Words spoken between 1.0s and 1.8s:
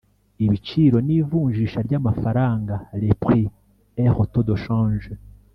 n'ivunjisha